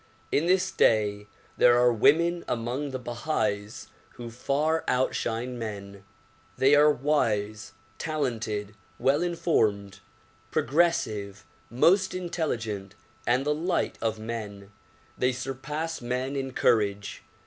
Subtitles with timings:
[0.31, 1.27] In this day
[1.57, 6.03] there are women among the Bahais who far outshine men.
[6.57, 9.99] They are wise, talented, well informed,
[10.49, 12.95] progressive, most intelligent
[13.27, 14.71] and the light of men.
[15.19, 17.21] They surpass men in courage.